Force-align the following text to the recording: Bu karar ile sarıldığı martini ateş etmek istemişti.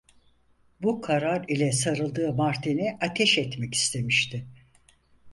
Bu 0.81 1.01
karar 1.01 1.45
ile 1.47 1.71
sarıldığı 1.71 2.33
martini 2.33 2.97
ateş 3.01 3.37
etmek 3.37 3.75
istemişti. 3.75 4.47